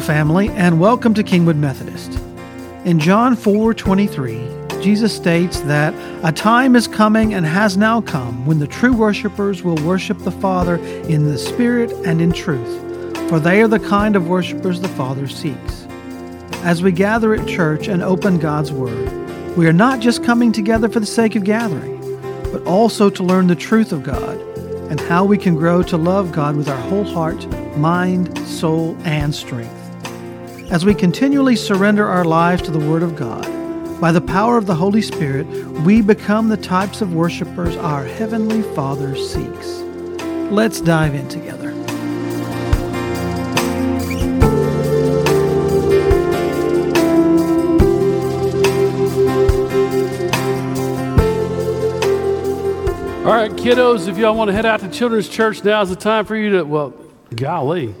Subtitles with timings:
[0.00, 2.18] Family, and welcome to Kingwood Methodist.
[2.84, 4.48] In John 4 23,
[4.80, 5.94] Jesus states that
[6.24, 10.30] a time is coming and has now come when the true worshipers will worship the
[10.30, 14.88] Father in the Spirit and in truth, for they are the kind of worshipers the
[14.88, 15.86] Father seeks.
[16.62, 20.88] As we gather at church and open God's Word, we are not just coming together
[20.88, 22.00] for the sake of gathering,
[22.52, 24.38] but also to learn the truth of God
[24.90, 27.46] and how we can grow to love God with our whole heart,
[27.76, 29.87] mind, soul, and strength.
[30.70, 33.42] As we continually surrender our lives to the Word of God,
[34.02, 35.46] by the power of the Holy Spirit,
[35.80, 39.78] we become the types of worshipers our Heavenly Father seeks.
[40.52, 41.70] Let's dive in together.
[53.26, 55.96] All right, kiddos, if y'all want to head out to Children's Church, now is the
[55.96, 56.92] time for you to, well,
[57.34, 57.94] golly.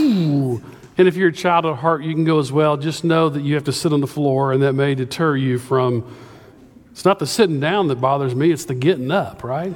[0.00, 0.60] Ooh.
[0.98, 2.76] And if you're a child at heart, you can go as well.
[2.76, 5.58] Just know that you have to sit on the floor, and that may deter you
[5.58, 6.16] from.
[6.90, 9.72] It's not the sitting down that bothers me, it's the getting up, right?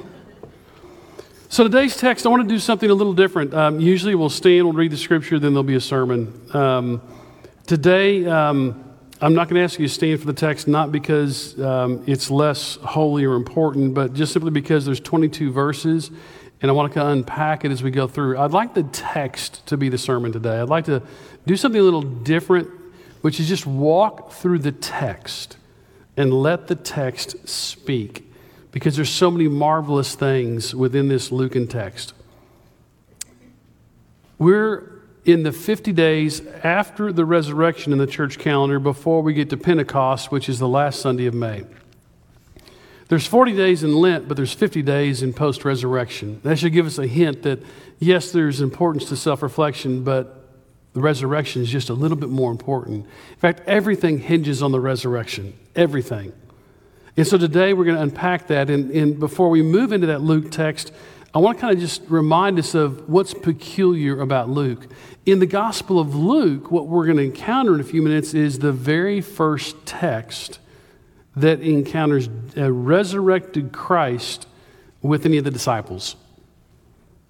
[1.48, 3.54] So today's text, I want to do something a little different.
[3.54, 6.40] Um, usually we'll stand, we'll read the scripture, then there'll be a sermon.
[6.52, 7.00] Um,
[7.66, 8.82] today, um,
[9.20, 12.28] I'm not going to ask you to stand for the text, not because um, it's
[12.28, 16.10] less holy or important, but just simply because there's 22 verses,
[16.62, 18.38] and I want to unpack it as we go through.
[18.38, 20.60] I'd like the text to be the sermon today.
[20.60, 21.02] I'd like to
[21.44, 22.70] do something a little different,
[23.20, 25.56] which is just walk through the text
[26.16, 28.32] and let the text speak,
[28.70, 32.14] because there's so many marvelous things within this Lucan text.
[34.38, 39.50] We're in the 50 days after the resurrection in the church calendar before we get
[39.50, 41.64] to Pentecost, which is the last Sunday of May.
[43.12, 46.40] There's 40 days in Lent, but there's 50 days in post resurrection.
[46.44, 47.62] That should give us a hint that,
[47.98, 50.48] yes, there's importance to self reflection, but
[50.94, 53.04] the resurrection is just a little bit more important.
[53.04, 55.52] In fact, everything hinges on the resurrection.
[55.76, 56.32] Everything.
[57.14, 58.70] And so today we're going to unpack that.
[58.70, 60.90] And, and before we move into that Luke text,
[61.34, 64.86] I want to kind of just remind us of what's peculiar about Luke.
[65.26, 68.60] In the Gospel of Luke, what we're going to encounter in a few minutes is
[68.60, 70.60] the very first text
[71.36, 74.46] that encounters a resurrected Christ
[75.00, 76.16] with any of the disciples.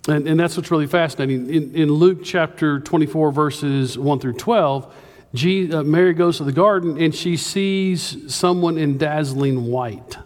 [0.08, 1.48] And, and that's what's really fascinating.
[1.48, 4.94] In, in Luke chapter 24, verses 1 through 12,
[5.34, 10.16] G, uh, Mary goes to the garden and she sees someone in dazzling white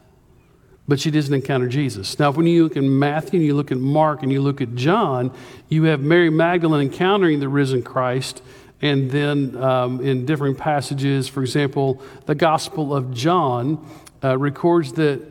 [0.89, 2.19] but she doesn't encounter Jesus.
[2.19, 4.75] Now, when you look at Matthew and you look at Mark and you look at
[4.75, 5.33] John,
[5.69, 8.43] you have Mary Magdalene encountering the risen Christ.
[8.83, 13.87] And then um, in different passages, for example, the Gospel of John
[14.23, 15.23] uh, records that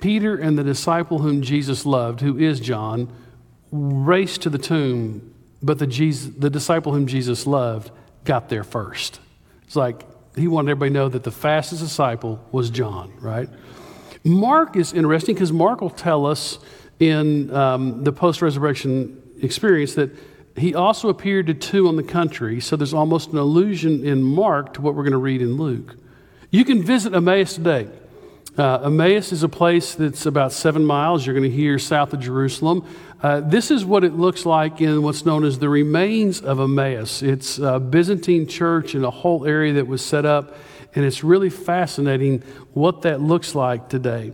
[0.00, 3.12] Peter and the disciple whom Jesus loved, who is John,
[3.72, 7.90] raced to the tomb, but the, Jesus, the disciple whom Jesus loved
[8.24, 9.20] got there first.
[9.64, 10.04] It's like
[10.36, 13.48] he wanted everybody to know that the fastest disciple was John, right?
[14.22, 16.58] Mark is interesting because Mark will tell us
[16.98, 20.10] in um, the post resurrection experience that
[20.56, 22.60] he also appeared to two on the country.
[22.60, 25.96] So there's almost an allusion in Mark to what we're going to read in Luke.
[26.50, 27.88] You can visit Emmaus today.
[28.56, 32.20] Uh, Emmaus is a place that's about seven miles, you're going to hear south of
[32.20, 32.86] Jerusalem.
[33.22, 37.22] Uh, this is what it looks like in what's known as the remains of Emmaus.
[37.22, 40.56] It's a Byzantine church in a whole area that was set up
[40.94, 42.42] and it's really fascinating
[42.72, 44.32] what that looks like today.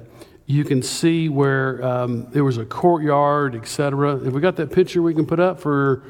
[0.52, 4.18] You can see where um, there was a courtyard, etc.
[4.22, 6.02] Have we got that picture we can put up for?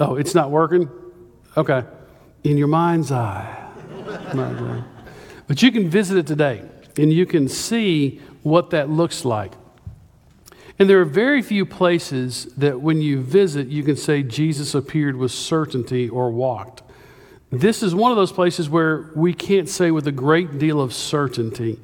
[0.00, 0.90] Oh, it's not working?
[1.56, 1.84] Okay.
[2.42, 3.70] In your mind's eye.
[5.46, 6.64] but you can visit it today
[6.96, 9.52] and you can see what that looks like.
[10.80, 15.14] And there are very few places that when you visit, you can say Jesus appeared
[15.14, 16.82] with certainty or walked.
[17.50, 20.92] This is one of those places where we can't say with a great deal of
[20.92, 21.78] certainty,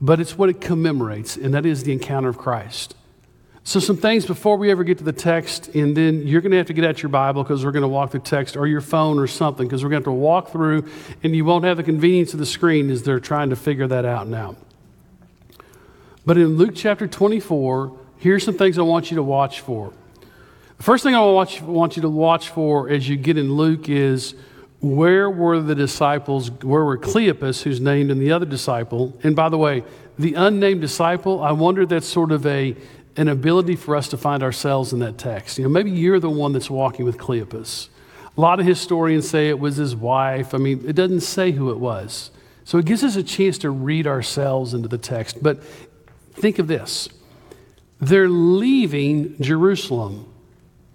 [0.00, 2.94] but it's what it commemorates, and that is the encounter of Christ.
[3.64, 6.56] So, some things before we ever get to the text, and then you're going to
[6.56, 8.80] have to get out your Bible because we're going to walk through text or your
[8.80, 10.88] phone or something because we're going to have to walk through,
[11.22, 14.04] and you won't have the convenience of the screen as they're trying to figure that
[14.04, 14.56] out now.
[16.26, 19.92] But in Luke chapter 24, here's some things I want you to watch for.
[20.76, 23.54] The first thing I want you, want you to watch for as you get in
[23.54, 24.34] Luke is
[24.82, 26.50] where were the disciples?
[26.50, 29.16] Where were Cleopas, who's named, and the other disciple?
[29.22, 29.84] And by the way,
[30.18, 32.76] the unnamed disciple, I wonder that's sort of a,
[33.16, 35.56] an ability for us to find ourselves in that text.
[35.56, 37.88] You know, maybe you're the one that's walking with Cleopas.
[38.36, 40.52] A lot of historians say it was his wife.
[40.52, 42.30] I mean, it doesn't say who it was.
[42.64, 45.42] So it gives us a chance to read ourselves into the text.
[45.42, 45.62] But
[46.32, 47.08] think of this
[48.00, 50.31] they're leaving Jerusalem.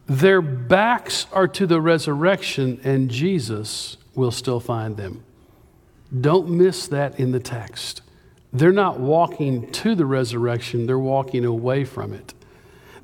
[0.08, 5.24] Their backs are to the resurrection, and Jesus will still find them.
[6.20, 8.02] Don't miss that in the text.
[8.54, 12.34] They're not walking to the resurrection, they're walking away from it.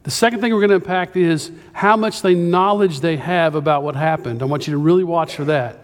[0.04, 3.84] The second thing we're going to impact is how much they knowledge they have about
[3.84, 4.42] what happened.
[4.42, 5.80] I want you to really watch for that.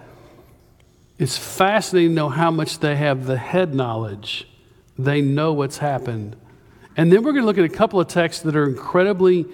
[1.17, 4.47] It's fascinating to know how much they have the head knowledge.
[4.97, 6.35] They know what's happened.
[6.97, 9.45] And then we're going to look at a couple of texts that are incredibly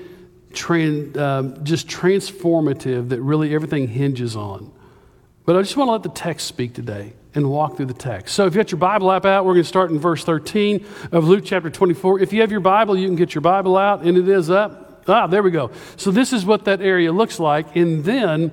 [0.51, 4.71] tran- um, just transformative that really everything hinges on.
[5.45, 8.33] But I just want to let the text speak today and walk through the text.
[8.33, 10.86] So if you got your Bible app out, we're going to start in verse 13
[11.12, 12.21] of Luke chapter 24.
[12.21, 15.03] If you have your Bible, you can get your Bible out, and it is up.
[15.07, 15.69] Ah, there we go.
[15.97, 17.75] So this is what that area looks like.
[17.75, 18.51] And then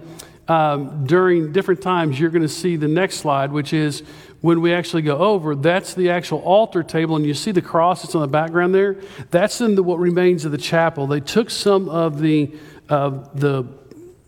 [0.49, 4.03] um, during different times, you're going to see the next slide, which is
[4.41, 8.03] when we actually go over, that's the actual altar table, and you see the cross
[8.03, 8.97] that's on the background there.
[9.31, 11.07] That's in the, what remains of the chapel.
[11.07, 12.55] They took some of the
[12.89, 13.65] uh, the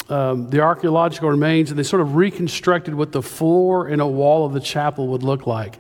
[0.09, 4.45] um, the archaeological remains and they sort of reconstructed what the floor and a wall
[4.45, 5.79] of the chapel would look like.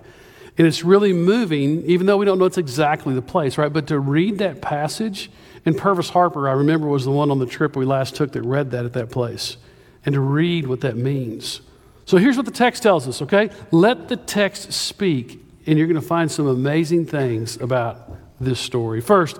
[0.56, 3.72] And it's really moving, even though we don't know it's exactly the place, right?
[3.72, 5.30] But to read that passage,
[5.66, 8.42] and Purvis Harper, I remember, was the one on the trip we last took that
[8.42, 9.56] read that at that place,
[10.04, 11.60] and to read what that means.
[12.04, 13.50] So here's what the text tells us, okay?
[13.70, 18.10] Let the text speak, and you're going to find some amazing things about
[18.40, 19.00] this story.
[19.00, 19.38] First,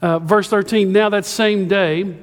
[0.00, 2.16] uh, verse 13 Now that same day,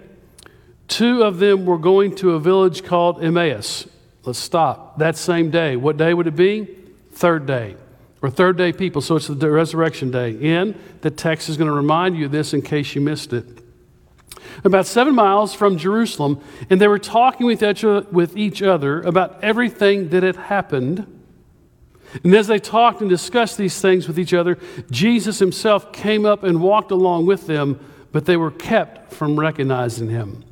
[0.87, 3.87] Two of them were going to a village called Emmaus.
[4.23, 4.99] Let's stop.
[4.99, 5.75] That same day.
[5.75, 6.67] What day would it be?
[7.11, 7.75] Third day.
[8.21, 9.01] Or third day people.
[9.01, 10.55] So it's the resurrection day.
[10.55, 13.45] And the text is going to remind you of this in case you missed it.
[14.63, 17.63] About seven miles from Jerusalem, and they were talking with
[18.37, 21.05] each, other about everything that had happened.
[22.23, 24.57] And as they talked and discussed these things with each other,
[24.89, 27.79] Jesus himself came up and walked along with them,
[28.11, 30.43] but they were kept from recognizing him.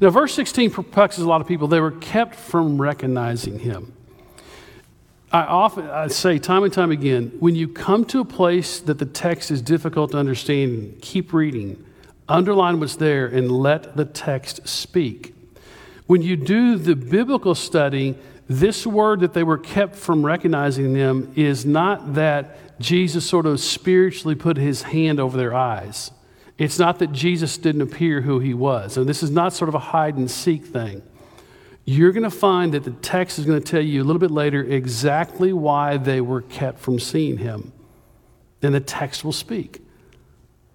[0.00, 1.68] Now, verse 16 perplexes a lot of people.
[1.68, 3.92] They were kept from recognizing him.
[5.34, 8.98] I often I say time and time again when you come to a place that
[9.00, 11.84] the text is difficult to understand, keep reading,
[12.28, 15.34] underline what's there, and let the text speak.
[16.06, 18.16] When you do the biblical study,
[18.48, 23.60] this word that they were kept from recognizing them is not that Jesus sort of
[23.60, 26.10] spiritually put his hand over their eyes.
[26.58, 28.96] It's not that Jesus didn't appear who he was.
[28.96, 31.02] And this is not sort of a hide and seek thing.
[31.84, 34.30] You're going to find that the text is going to tell you a little bit
[34.30, 37.72] later exactly why they were kept from seeing him.
[38.62, 39.83] And the text will speak.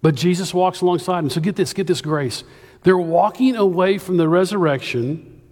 [0.02, 1.30] But Jesus walks alongside them.
[1.30, 2.44] So get this, get this grace.
[2.82, 5.42] They're walking away from the resurrection.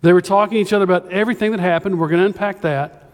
[0.00, 1.98] They were talking to each other about everything that happened.
[1.98, 3.10] We're going to unpack that.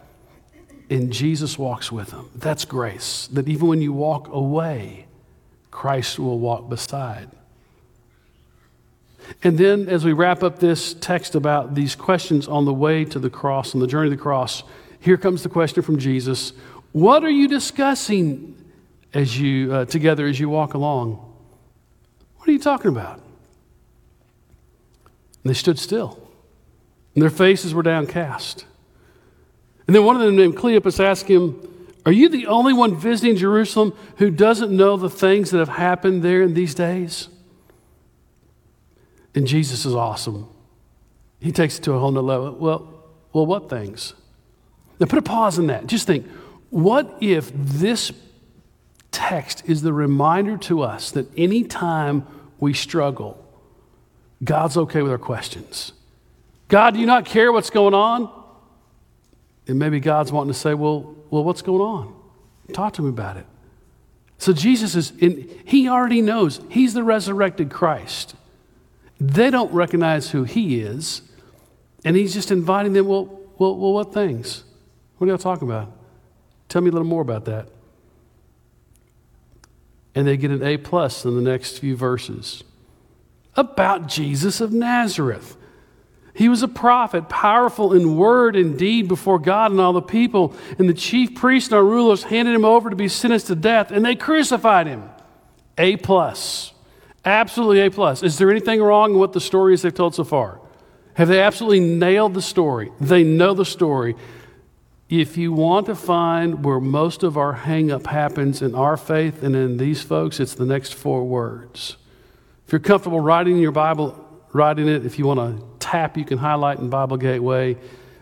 [0.90, 2.30] And Jesus walks with them.
[2.34, 3.28] That's grace.
[3.32, 5.06] That even when you walk away,
[5.70, 7.30] Christ will walk beside.
[9.42, 13.18] And then, as we wrap up this text about these questions on the way to
[13.18, 14.62] the cross, on the journey to the cross,
[15.00, 16.52] here comes the question from Jesus
[16.92, 18.54] What are you discussing
[19.14, 21.12] as you, uh, together as you walk along?
[22.36, 23.20] What are you talking about?
[25.42, 26.28] And they stood still,
[27.14, 28.66] and their faces were downcast.
[29.86, 31.70] And then one of them, named Cleopas, asked him,
[32.06, 36.22] are you the only one visiting Jerusalem who doesn't know the things that have happened
[36.22, 37.28] there in these days?
[39.34, 40.48] And Jesus is awesome.
[41.40, 42.52] He takes it to a whole nother level.
[42.52, 44.14] Well, well, what things?
[45.00, 45.86] Now put a pause in that.
[45.86, 46.26] Just think,
[46.70, 48.12] what if this
[49.14, 52.26] text is the reminder to us that anytime
[52.58, 53.42] we struggle,
[54.42, 55.92] God's okay with our questions?
[56.68, 58.30] God, do you not care what's going on?
[59.68, 62.14] And maybe God's wanting to say, well, well, what's going on?
[62.72, 63.46] Talk to me about it.
[64.38, 68.34] So Jesus is, in, he already knows he's the resurrected Christ.
[69.20, 71.22] They don't recognize who he is,
[72.04, 73.26] and he's just inviting them, well,
[73.58, 74.64] well, well what things?
[75.16, 75.92] What are y'all talking about?
[76.68, 77.68] Tell me a little more about that.
[80.14, 82.62] And they get an A plus in the next few verses
[83.56, 85.56] about Jesus of Nazareth.
[86.34, 90.54] He was a prophet, powerful in word and deed before God and all the people.
[90.78, 93.92] And the chief priests and our rulers handed him over to be sentenced to death,
[93.92, 95.08] and they crucified him.
[95.78, 96.72] A plus.
[97.24, 98.24] Absolutely A plus.
[98.24, 100.60] Is there anything wrong in what the stories they've told so far?
[101.14, 102.90] Have they absolutely nailed the story?
[103.00, 104.16] They know the story.
[105.08, 109.54] If you want to find where most of our hangup happens in our faith and
[109.54, 111.96] in these folks, it's the next four words.
[112.66, 115.04] If you're comfortable writing your Bible, writing it.
[115.04, 117.76] If you want to tap, you can highlight in Bible Gateway.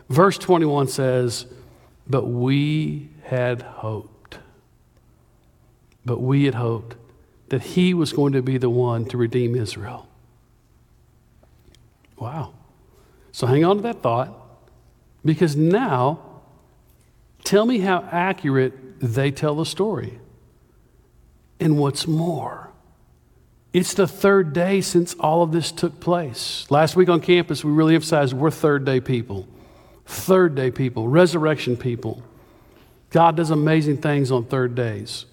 [0.09, 1.45] Verse 21 says,
[2.09, 4.39] But we had hoped.
[6.03, 6.97] But we had hoped
[7.47, 10.07] that he was going to be the one to redeem Israel.
[12.17, 12.53] Wow.
[13.31, 14.33] So hang on to that thought
[15.23, 16.32] because now
[17.43, 20.19] tell me how accurate they tell the story.
[21.59, 22.71] And what's more,
[23.71, 26.65] it's the third day since all of this took place.
[26.69, 29.47] Last week on campus, we really emphasized we're third day people.
[30.05, 32.21] Third day people, resurrection people.
[33.09, 35.25] God does amazing things on third days.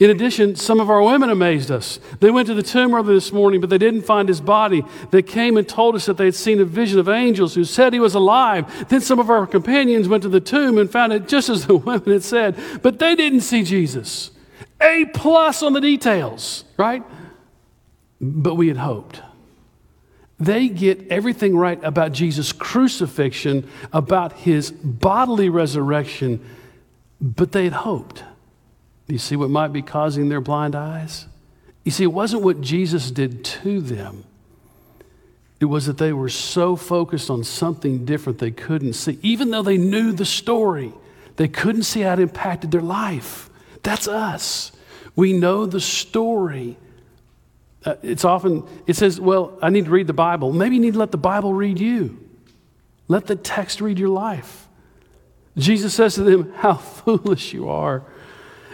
[0.00, 2.00] In addition, some of our women amazed us.
[2.18, 4.84] They went to the tomb early this morning, but they didn't find his body.
[5.12, 7.92] They came and told us that they had seen a vision of angels who said
[7.92, 8.88] he was alive.
[8.88, 11.76] Then some of our companions went to the tomb and found it just as the
[11.76, 14.32] women had said, but they didn't see Jesus.
[14.80, 17.04] A plus on the details, right?
[18.20, 19.22] But we had hoped.
[20.40, 26.44] They get everything right about Jesus' crucifixion, about his bodily resurrection,
[27.20, 28.24] but they had hoped.
[29.06, 31.26] You see what might be causing their blind eyes?
[31.84, 34.24] You see, it wasn't what Jesus did to them.
[35.60, 39.18] It was that they were so focused on something different they couldn't see.
[39.22, 40.92] Even though they knew the story,
[41.36, 43.50] they couldn't see how it impacted their life.
[43.82, 44.72] That's us.
[45.16, 46.76] We know the story.
[47.84, 50.52] Uh, it's often, it says, well, I need to read the Bible.
[50.52, 52.18] Maybe you need to let the Bible read you.
[53.08, 54.66] Let the text read your life.
[55.56, 58.04] Jesus says to them, How foolish you are.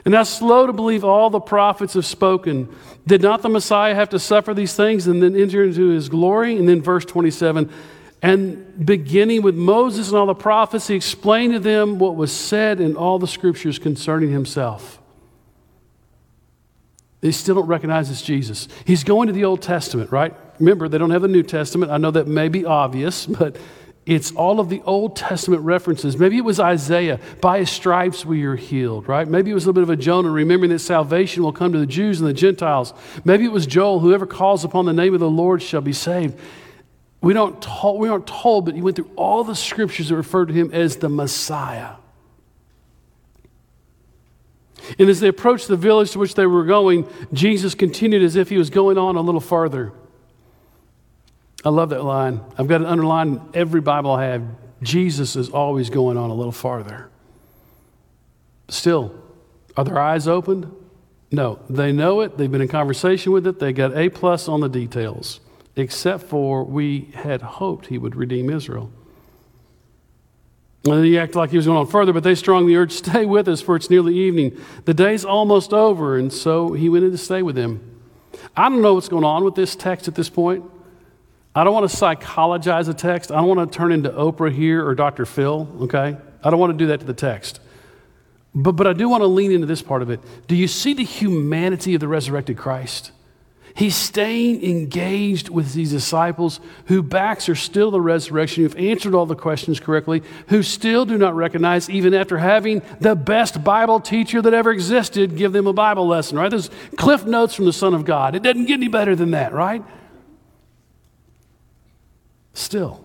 [0.04, 2.68] And now, slow to believe all the prophets have spoken.
[3.06, 6.56] Did not the Messiah have to suffer these things and then enter into his glory?
[6.56, 7.70] And then, verse 27
[8.22, 12.80] and beginning with Moses and all the prophets, he explained to them what was said
[12.80, 14.98] in all the scriptures concerning himself.
[17.22, 18.68] They still don't recognize it's Jesus.
[18.84, 20.34] He's going to the Old Testament, right?
[20.58, 21.92] Remember, they don't have the New Testament.
[21.92, 23.56] I know that may be obvious, but
[24.10, 26.18] it's all of the Old Testament references.
[26.18, 29.28] Maybe it was Isaiah, by his stripes we are healed, right?
[29.28, 31.78] Maybe it was a little bit of a Jonah, remembering that salvation will come to
[31.78, 32.92] the Jews and the Gentiles.
[33.24, 36.36] Maybe it was Joel, whoever calls upon the name of the Lord shall be saved.
[37.20, 37.64] We, don't
[37.98, 40.96] we aren't told, but he went through all the scriptures that refer to him as
[40.96, 41.92] the Messiah.
[44.98, 48.48] And as they approached the village to which they were going, Jesus continued as if
[48.48, 49.92] he was going on a little farther.
[51.64, 52.40] I love that line.
[52.56, 54.42] I've got it underlined in every Bible I have.
[54.82, 57.10] Jesus is always going on a little farther.
[58.68, 59.14] Still,
[59.76, 60.74] are their eyes opened?
[61.30, 61.60] No.
[61.68, 62.38] They know it.
[62.38, 63.58] They've been in conversation with it.
[63.58, 65.40] They got A plus on the details,
[65.76, 68.90] except for we had hoped he would redeem Israel.
[70.86, 73.48] And he acted like he was going on further, but they strongly urged, Stay with
[73.48, 74.58] us, for it's nearly evening.
[74.86, 76.16] The day's almost over.
[76.16, 78.00] And so he went in to stay with them.
[78.56, 80.64] I don't know what's going on with this text at this point.
[81.54, 83.32] I don't want to psychologize a text.
[83.32, 85.26] I don't want to turn into Oprah here or Dr.
[85.26, 86.16] Phil, okay?
[86.44, 87.60] I don't want to do that to the text.
[88.54, 90.20] But, but I do want to lean into this part of it.
[90.46, 93.12] Do you see the humanity of the resurrected Christ?
[93.74, 99.26] He's staying engaged with these disciples who backs are still the resurrection, who've answered all
[99.26, 104.42] the questions correctly, who still do not recognize, even after having the best Bible teacher
[104.42, 106.50] that ever existed, give them a Bible lesson, right?
[106.50, 108.34] There's cliff notes from the Son of God.
[108.34, 109.84] It doesn't get any better than that, right?
[112.52, 113.04] Still.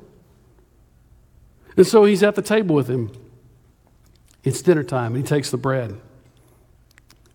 [1.77, 3.11] And so he's at the table with him.
[4.43, 5.99] It's dinner time, and he takes the bread.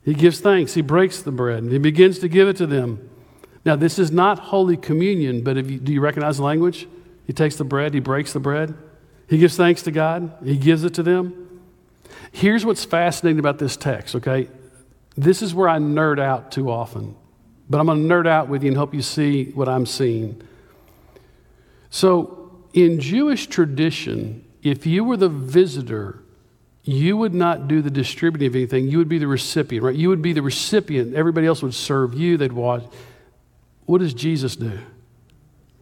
[0.04, 0.74] He gives thanks.
[0.74, 3.08] He breaks the bread, he begins to give it to them.
[3.64, 6.88] Now, this is not Holy Communion, but you, do you recognize the language?
[7.26, 8.74] He takes the bread, he breaks the bread,
[9.28, 11.60] he gives thanks to God, he gives it to them.
[12.32, 14.48] Here's what's fascinating about this text, okay?
[15.16, 17.14] This is where I nerd out too often,
[17.68, 20.40] but I'm going to nerd out with you and help you see what I'm seeing.
[21.90, 26.22] So, in Jewish tradition, if you were the visitor,
[26.84, 28.88] you would not do the distributing of anything.
[28.88, 29.94] You would be the recipient, right?
[29.94, 31.14] You would be the recipient.
[31.14, 32.36] Everybody else would serve you.
[32.36, 32.84] They'd watch.
[33.86, 34.78] What does Jesus do?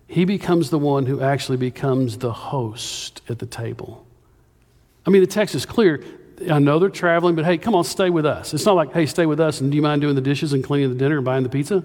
[0.07, 4.07] He becomes the one who actually becomes the host at the table.
[5.07, 6.03] I mean, the text is clear.
[6.51, 8.55] I know they're traveling, but hey, come on, stay with us.
[8.55, 10.65] It's not like, hey, stay with us, and do you mind doing the dishes and
[10.65, 11.85] cleaning the dinner and buying the pizza?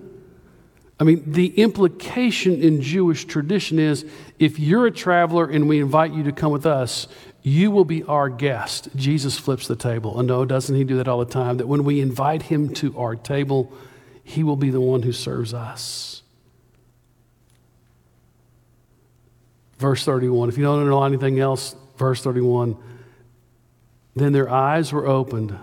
[1.03, 4.05] I mean, the implication in Jewish tradition is
[4.39, 7.09] if you're a traveler and we invite you to come with us,
[7.41, 8.87] you will be our guest.
[8.95, 10.17] Jesus flips the table.
[10.17, 11.57] And no, doesn't he do that all the time?
[11.57, 13.73] That when we invite him to our table,
[14.23, 16.21] he will be the one who serves us.
[19.79, 20.47] Verse 31.
[20.47, 22.77] If you don't underline anything else, verse 31.
[24.15, 25.59] Then their eyes were opened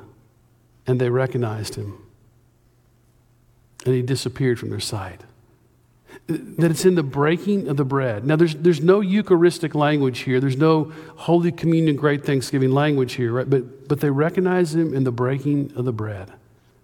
[0.87, 1.97] and they recognized him
[3.87, 5.23] and he disappeared from their sight.
[6.31, 8.25] That it's in the breaking of the bread.
[8.25, 10.39] Now, there's, there's no Eucharistic language here.
[10.39, 13.51] There's no Holy Communion, Great Thanksgiving language here, right?
[13.51, 16.33] But, but they recognize him in the breaking of the bread.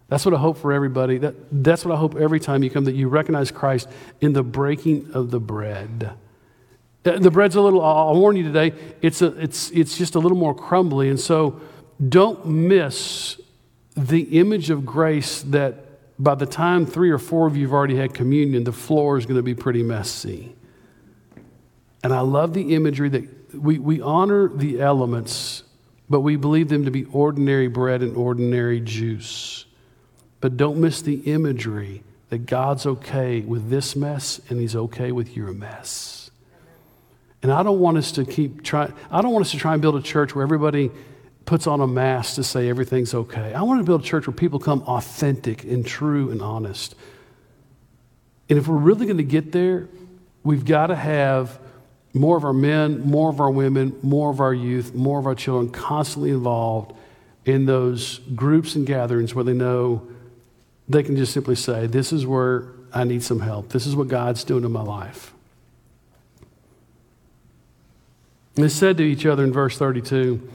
[0.08, 1.18] That's what I hope for everybody.
[1.18, 3.88] That, that's what I hope every time you come, that you recognize Christ
[4.20, 6.14] in the breaking of the bread.
[7.04, 10.38] The bread's a little, I'll warn you today, it's, a, it's, it's just a little
[10.38, 11.08] more crumbly.
[11.08, 11.60] And so
[12.08, 13.40] don't miss
[13.96, 15.85] the image of grace that
[16.18, 19.26] by the time three or four of you have already had communion, the floor is
[19.26, 20.54] going to be pretty messy.
[22.02, 25.62] And I love the imagery that we, we honor the elements,
[26.08, 29.64] but we believe them to be ordinary bread and ordinary juice.
[30.40, 35.36] But don't miss the imagery that God's okay with this mess and He's okay with
[35.36, 36.30] your mess.
[37.42, 39.82] And I don't want us to keep trying, I don't want us to try and
[39.82, 40.90] build a church where everybody
[41.46, 43.54] puts on a mask to say everything's okay.
[43.54, 46.94] I want to build a church where people come authentic and true and honest.
[48.50, 49.88] And if we're really going to get there,
[50.42, 51.58] we've got to have
[52.12, 55.34] more of our men, more of our women, more of our youth, more of our
[55.34, 56.92] children constantly involved
[57.44, 60.06] in those groups and gatherings where they know
[60.88, 63.68] they can just simply say, This is where I need some help.
[63.68, 65.32] This is what God's doing in my life.
[68.56, 70.48] And they said to each other in verse 32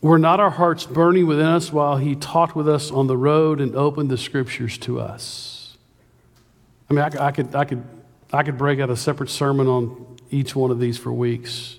[0.00, 3.60] Were not our hearts burning within us while he talked with us on the road
[3.60, 5.76] and opened the scriptures to us?
[6.88, 7.84] I mean, I, I could, I, could,
[8.32, 11.78] I could break out a separate sermon on each one of these for weeks.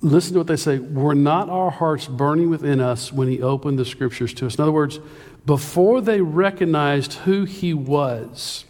[0.00, 0.78] Listen to what they say.
[0.78, 4.56] Were not our hearts burning within us when he opened the scriptures to us?
[4.56, 4.98] In other words,
[5.46, 8.64] before they recognized who he was,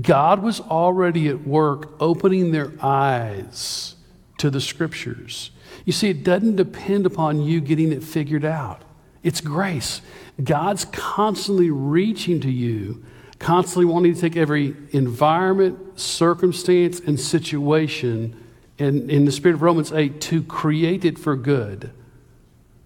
[0.00, 3.96] God was already at work opening their eyes
[4.38, 5.50] to the scriptures.
[5.84, 8.82] You see, it doesn't depend upon you getting it figured out,
[9.22, 10.00] it's grace.
[10.42, 13.04] God's constantly reaching to you,
[13.38, 18.42] constantly wanting to take every environment, circumstance, and situation,
[18.78, 21.92] and in the spirit of Romans 8, to create it for good.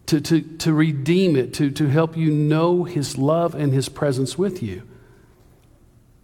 [0.07, 4.37] To, to, to redeem it, to, to help you know his love and his presence
[4.37, 4.83] with you.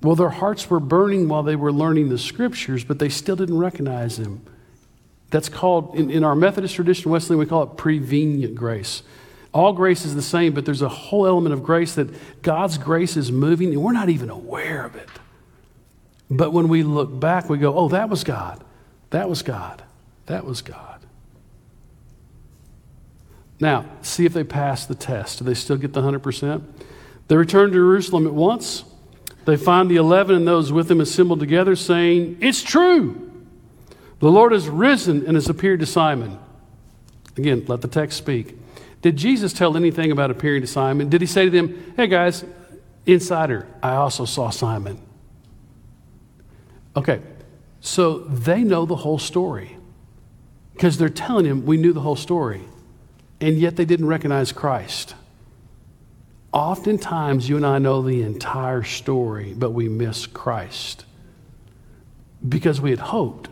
[0.02, 3.58] Well, their hearts were burning while they were learning the scriptures, but they still didn't
[3.58, 4.42] recognize him.
[5.30, 9.02] That's called, in, in our Methodist tradition, Wesleyan, we call it prevenient grace.
[9.52, 13.16] All grace is the same, but there's a whole element of grace that God's grace
[13.16, 15.08] is moving, and we're not even aware of it.
[16.30, 18.62] But when we look back, we go, oh, that was God.
[19.10, 19.82] That was God.
[20.26, 21.00] That was God.
[23.58, 25.38] Now, see if they pass the test.
[25.38, 26.62] Do they still get the 100%?
[27.28, 28.84] They return to Jerusalem at once.
[29.44, 33.29] They find the 11 and those with them assembled together, saying, It's true.
[34.20, 36.38] The Lord has risen and has appeared to Simon.
[37.36, 38.56] Again, let the text speak.
[39.02, 41.08] Did Jesus tell anything about appearing to Simon?
[41.08, 42.44] Did he say to them, Hey guys,
[43.06, 45.00] insider, I also saw Simon?
[46.94, 47.20] Okay,
[47.80, 49.76] so they know the whole story
[50.74, 52.62] because they're telling him, We knew the whole story,
[53.40, 55.14] and yet they didn't recognize Christ.
[56.52, 61.04] Oftentimes, you and I know the entire story, but we miss Christ
[62.46, 63.49] because we had hoped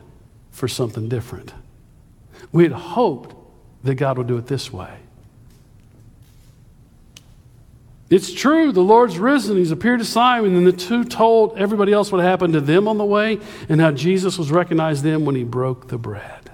[0.58, 1.54] for something different.
[2.52, 3.34] We had hoped
[3.84, 4.98] that God would do it this way.
[8.10, 9.58] It's true, the Lord's risen.
[9.58, 12.96] He's appeared to Simon, and the two told everybody else what happened to them on
[12.96, 16.50] the way and how Jesus was recognized them when he broke the bread.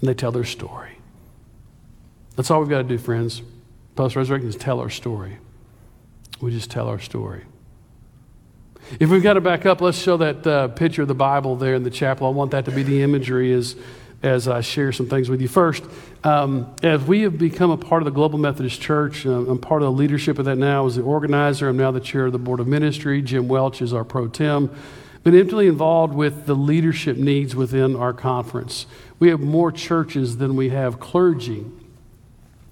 [0.00, 0.98] And they tell their story.
[2.34, 3.42] That's all we've got to do, friends.
[3.94, 5.38] Post resurrection is tell our story.
[6.40, 7.44] We just tell our story.
[9.00, 11.74] If we've got to back up, let's show that uh, picture of the Bible there
[11.74, 12.26] in the chapel.
[12.26, 13.76] I want that to be the imagery as,
[14.22, 15.48] as I share some things with you.
[15.48, 15.84] First,
[16.22, 19.82] um, as we have become a part of the Global Methodist Church, uh, I'm part
[19.82, 21.68] of the leadership of that now as the organizer.
[21.70, 23.22] I'm now the chair of the Board of Ministry.
[23.22, 24.70] Jim Welch is our pro tem.
[25.22, 28.84] Been intimately involved with the leadership needs within our conference.
[29.18, 31.64] We have more churches than we have clergy.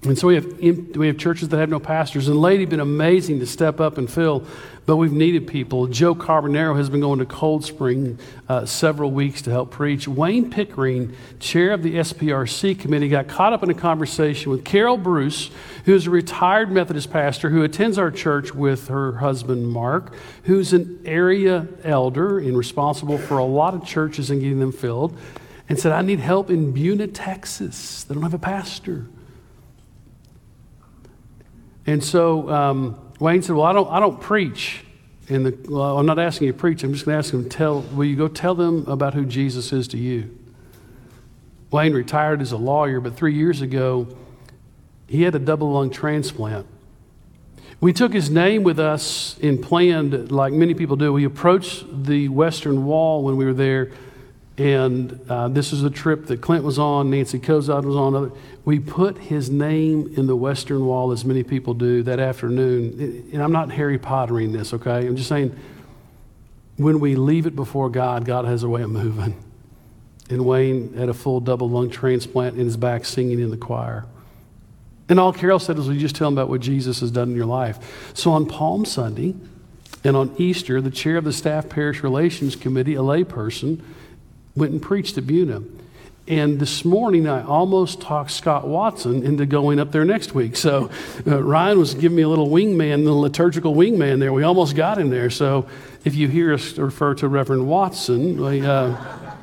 [0.05, 0.59] And so we have,
[0.97, 2.27] we have churches that have no pastors.
[2.27, 4.45] And lately, been amazing to step up and fill,
[4.85, 5.87] but we've needed people.
[5.87, 10.05] Joe Carbonaro has been going to Coldspring uh, several weeks to help preach.
[10.05, 14.97] Wayne Pickering, chair of the SPRC committee, got caught up in a conversation with Carol
[14.97, 15.49] Bruce,
[15.85, 20.13] who is a retired Methodist pastor who attends our church with her husband, Mark,
[20.43, 25.17] who's an area elder and responsible for a lot of churches and getting them filled,
[25.69, 28.03] and said, I need help in Buna, Texas.
[28.03, 29.05] They don't have a pastor.
[31.85, 34.83] And so um, Wayne said, Well, I don't, I don't preach.
[35.29, 36.83] In the, well, I'm not asking you to preach.
[36.83, 39.71] I'm just going to ask him, tell, will you go tell them about who Jesus
[39.71, 40.37] is to you?
[41.71, 44.07] Wayne retired as a lawyer, but three years ago,
[45.07, 46.67] he had a double lung transplant.
[47.79, 51.11] We took his name with us and planned, like many people do.
[51.11, 53.91] We approached the Western Wall when we were there,
[54.57, 58.31] and uh, this was a trip that Clint was on, Nancy Kozad was on.
[58.65, 63.29] We put his name in the Western Wall, as many people do, that afternoon.
[63.33, 65.07] And I'm not Harry Pottering this, okay?
[65.07, 65.57] I'm just saying,
[66.77, 69.35] when we leave it before God, God has a way of moving.
[70.29, 74.05] And Wayne had a full double lung transplant in his back singing in the choir.
[75.09, 77.35] And all Carol said was, you just tell him about what Jesus has done in
[77.35, 78.11] your life?
[78.13, 79.35] So on Palm Sunday
[80.03, 83.81] and on Easter, the chair of the Staff Parish Relations Committee, a layperson,
[84.55, 85.67] went and preached at Buna.
[86.25, 90.55] And this morning, I almost talked Scott Watson into going up there next week.
[90.55, 90.89] So
[91.27, 94.31] uh, Ryan was giving me a little wingman, the liturgical wingman there.
[94.31, 95.29] We almost got him there.
[95.29, 95.67] So
[96.05, 99.35] if you hear us refer to Reverend Watson, uh,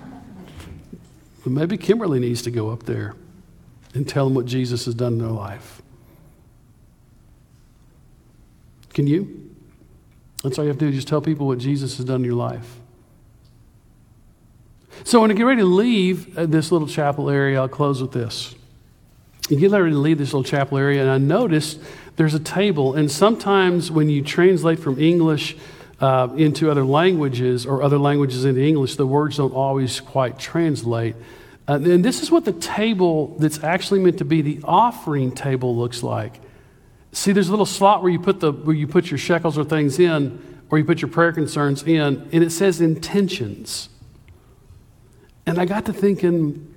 [1.44, 3.14] maybe Kimberly needs to go up there
[3.92, 5.82] and tell them what Jesus has done in their life.
[8.94, 9.50] Can you?
[10.42, 12.34] That's all you have to do, just tell people what Jesus has done in your
[12.34, 12.79] life.
[15.04, 18.12] So when I get ready to leave uh, this little chapel area, I'll close with
[18.12, 18.54] this.
[19.48, 21.80] You get ready to leave this little chapel area, and I noticed
[22.16, 25.56] there's a table, and sometimes when you translate from English
[26.00, 31.16] uh, into other languages or other languages into English, the words don't always quite translate.
[31.66, 35.76] Uh, and this is what the table that's actually meant to be the offering table
[35.76, 36.40] looks like.
[37.12, 39.64] See, there's a little slot where you put the where you put your shekels or
[39.64, 43.88] things in, or you put your prayer concerns in, and it says intentions.
[45.46, 46.74] And I got to thinking,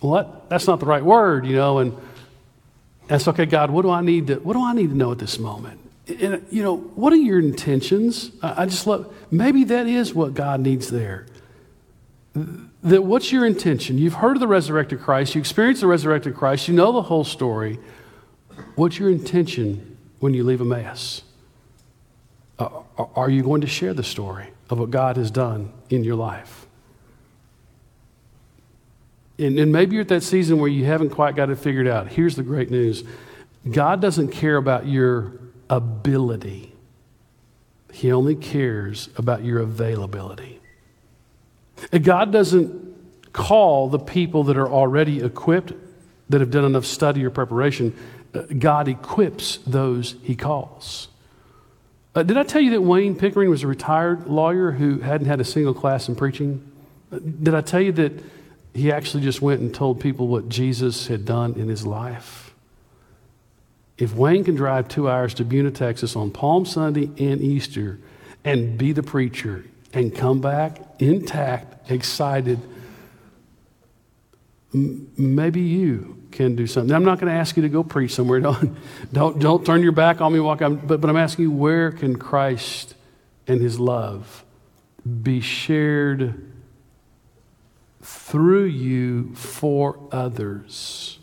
[0.00, 0.48] what?
[0.50, 1.96] That's not the right word, you know, and
[3.06, 5.18] that's okay, God, what do I need to what do I need to know at
[5.18, 5.80] this moment?
[6.06, 8.30] And, you know, what are your intentions?
[8.42, 11.26] I, I just love maybe that is what God needs there.
[12.82, 13.96] That what's your intention?
[13.96, 17.24] You've heard of the resurrected Christ, you experienced the resurrected Christ, you know the whole
[17.24, 17.78] story.
[18.76, 21.22] What's your intention when you leave Emmaus?
[22.58, 22.68] Uh,
[23.16, 26.63] are you going to share the story of what God has done in your life?
[29.38, 32.08] And, and maybe you're at that season where you haven't quite got it figured out.
[32.08, 33.04] Here's the great news
[33.70, 35.32] God doesn't care about your
[35.70, 36.72] ability,
[37.92, 40.60] He only cares about your availability.
[41.90, 45.72] And God doesn't call the people that are already equipped,
[46.30, 47.96] that have done enough study or preparation.
[48.32, 51.08] Uh, God equips those He calls.
[52.14, 55.40] Uh, did I tell you that Wayne Pickering was a retired lawyer who hadn't had
[55.40, 56.70] a single class in preaching?
[57.12, 58.12] Uh, did I tell you that
[58.74, 62.52] he actually just went and told people what Jesus had done in his life.
[63.96, 68.00] If Wayne can drive two hours to Buna, Texas on Palm Sunday and Easter
[68.44, 72.58] and be the preacher and come back intact, excited,
[74.74, 76.92] m- maybe you can do something.
[76.92, 78.40] I'm not going to ask you to go preach somewhere.
[78.40, 78.76] Don't,
[79.12, 80.40] don't, don't turn your back on me.
[80.40, 80.84] Walk out.
[80.88, 82.96] But, but I'm asking you, where can Christ
[83.46, 84.44] and his love
[85.22, 86.53] be shared?
[88.04, 91.18] Through you for others.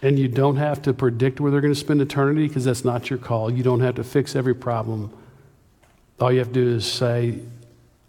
[0.00, 3.10] And you don't have to predict where they're going to spend eternity because that's not
[3.10, 3.50] your call.
[3.50, 5.12] You don't have to fix every problem.
[6.20, 7.40] All you have to do is say,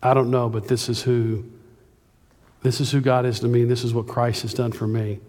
[0.01, 1.45] I don't know, but this is who
[2.61, 4.87] this is who God is to me, and this is what Christ has done for
[4.87, 5.19] me.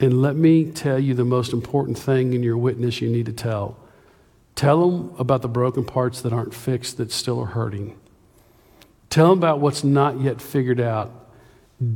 [0.00, 3.32] And let me tell you the most important thing in your witness you need to
[3.32, 3.76] tell.
[4.56, 7.96] Tell them about the broken parts that aren't fixed that still are hurting.
[9.10, 11.18] Tell them about what's not yet figured out.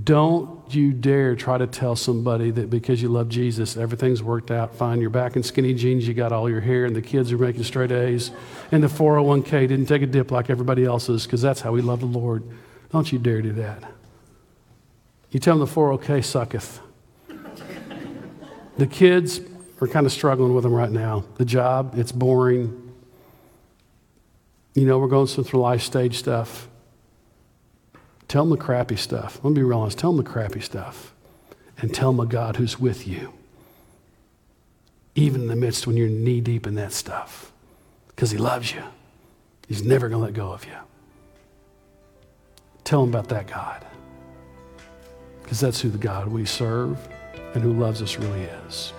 [0.04, 4.76] Don't you dare try to tell somebody that because you love Jesus, everything's worked out
[4.76, 5.00] fine.
[5.00, 7.64] You're back in skinny jeans, you got all your hair, and the kids are making
[7.64, 8.30] straight A's,
[8.70, 11.98] and the 401k didn't take a dip like everybody else's because that's how we love
[11.98, 12.44] the Lord.
[12.92, 13.82] Don't you dare do that.
[15.30, 16.80] You tell them the 401k sucketh.
[18.78, 19.40] the kids
[19.80, 21.24] are kind of struggling with them right now.
[21.36, 22.92] The job, it's boring.
[24.74, 26.68] You know, we're going through life stage stuff.
[28.32, 29.40] Tell them the crappy stuff.
[29.42, 29.98] Let me be real honest.
[29.98, 31.12] Tell them the crappy stuff.
[31.76, 33.34] And tell them a God who's with you,
[35.14, 37.52] even in the midst when you're knee deep in that stuff,
[38.08, 38.84] because He loves you.
[39.68, 40.72] He's never going to let go of you.
[42.84, 43.84] Tell them about that God,
[45.42, 46.96] because that's who the God we serve
[47.52, 48.94] and who loves us really is.